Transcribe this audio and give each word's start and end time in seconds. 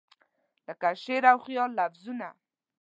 لکه 0.67 0.89
شعر 1.03 1.23
او 1.31 1.37
خیال 1.45 1.71
لفظونه 1.79 2.29